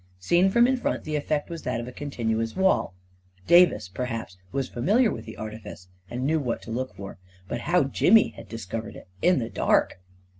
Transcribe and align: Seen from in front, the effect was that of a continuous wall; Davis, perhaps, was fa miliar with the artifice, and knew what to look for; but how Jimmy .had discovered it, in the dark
Seen 0.19 0.49
from 0.49 0.65
in 0.65 0.77
front, 0.77 1.03
the 1.03 1.15
effect 1.15 1.51
was 1.51 1.61
that 1.61 1.79
of 1.79 1.87
a 1.87 1.91
continuous 1.91 2.55
wall; 2.55 2.95
Davis, 3.45 3.87
perhaps, 3.87 4.35
was 4.51 4.67
fa 4.67 4.79
miliar 4.81 5.13
with 5.13 5.25
the 5.25 5.37
artifice, 5.37 5.89
and 6.09 6.25
knew 6.25 6.39
what 6.39 6.59
to 6.63 6.71
look 6.71 6.95
for; 6.95 7.19
but 7.47 7.61
how 7.69 7.83
Jimmy 7.83 8.29
.had 8.29 8.49
discovered 8.49 8.95
it, 8.95 9.07
in 9.21 9.37
the 9.37 9.47
dark 9.51 9.99